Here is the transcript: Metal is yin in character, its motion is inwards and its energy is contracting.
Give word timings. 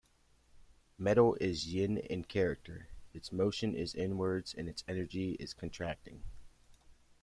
Metal 0.97 1.35
is 1.35 1.71
yin 1.71 1.97
in 1.99 2.23
character, 2.23 2.87
its 3.13 3.31
motion 3.31 3.75
is 3.75 3.93
inwards 3.93 4.51
and 4.51 4.67
its 4.67 4.83
energy 4.87 5.33
is 5.33 5.53
contracting. 5.53 6.23